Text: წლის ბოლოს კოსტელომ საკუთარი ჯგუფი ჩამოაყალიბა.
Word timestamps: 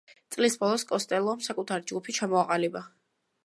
წლის 0.35 0.55
ბოლოს 0.63 0.85
კოსტელომ 0.93 1.45
საკუთარი 1.49 1.87
ჯგუფი 1.93 2.19
ჩამოაყალიბა. 2.21 2.87